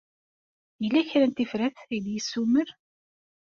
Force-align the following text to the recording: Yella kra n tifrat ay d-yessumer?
Yella 0.81 1.01
kra 1.09 1.25
n 1.27 1.31
tifrat 1.31 1.77
ay 1.83 1.99
d-yessumer? 2.05 2.67